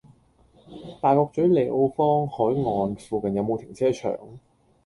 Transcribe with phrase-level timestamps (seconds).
[0.99, 1.95] 大角嘴利奧坊·
[2.27, 4.17] 凱岸附近有無停車場？